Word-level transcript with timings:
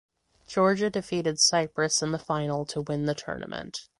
Georgia 0.47 0.89
defeated 0.89 1.39
Cyprus 1.39 2.01
in 2.01 2.11
the 2.11 2.17
final 2.17 2.65
to 2.65 2.81
win 2.81 3.05
the 3.05 3.13
tournament. 3.13 3.87